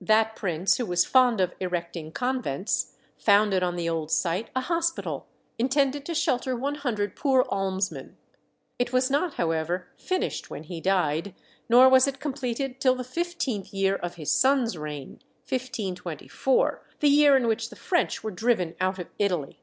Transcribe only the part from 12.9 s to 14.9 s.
the fifteenth year of his son's